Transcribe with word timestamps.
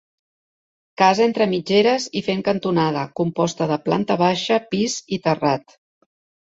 Casa 1.01 1.23
entre 1.31 1.47
mitgeres 1.51 2.09
i 2.23 2.25
fent 2.29 2.43
cantonada, 2.49 3.05
composta 3.23 3.71
de 3.75 3.81
planta 3.87 4.21
baixa, 4.27 4.63
pis 4.77 5.01
i 5.19 5.25
terrat. 5.31 5.83